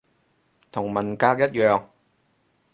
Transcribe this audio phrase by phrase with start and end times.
[0.71, 1.85] 同文革一樣